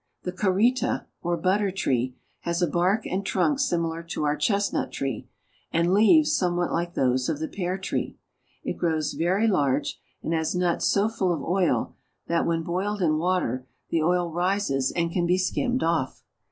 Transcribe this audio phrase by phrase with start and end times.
[0.23, 5.29] The karita, or butter tree, has a bark and trunk similar to our chestnut tree,
[5.71, 7.37] and leaves somewhat like those of'...
[7.39, 8.17] the pear tree.
[8.63, 11.93] It grows very large, and has nuts so full of oil
[12.25, 16.23] that, when boiled in water, the oil rises and can be skimmed off.